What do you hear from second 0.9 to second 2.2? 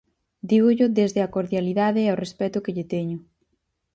desde a cordialidade e o